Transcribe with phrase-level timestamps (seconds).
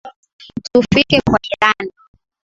[0.73, 1.91] Tufike kwa jirani